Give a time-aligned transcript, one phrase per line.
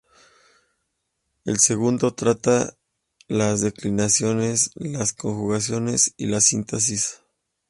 [1.45, 2.75] El segundo trata
[3.27, 7.19] las declinaciones, las conjugaciones y la sintaxis.